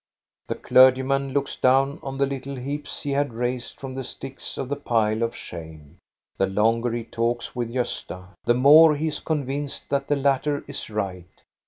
[0.47, 4.67] The clergyman looks down on the little heaps he had raised from the sticks of
[4.67, 5.99] the pile of shame.
[6.39, 10.89] The longer he talks with Gosta, the more he is convinced that the latter is
[10.89, 11.43] right.